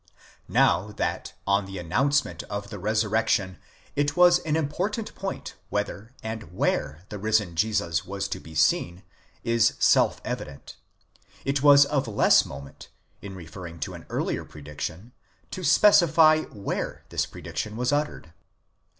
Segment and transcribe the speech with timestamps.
[0.49, 3.59] Now that on the announcement of the resurrection
[3.95, 9.03] it was an important point whether and where the risen Jesus was to be seen,
[9.43, 10.75] is self evident;
[11.45, 12.89] it was of less moment,
[13.21, 15.11] in referring to an earlier prediction,
[15.51, 18.33] to specify where this prediction was uttered.